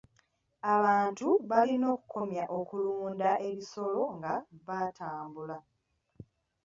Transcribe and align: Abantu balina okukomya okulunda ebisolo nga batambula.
Abantu 0.75 1.27
balina 1.49 1.85
okukomya 1.95 2.43
okulunda 2.59 3.29
ebisolo 3.49 4.01
nga 4.15 4.33
batambula. 4.67 5.57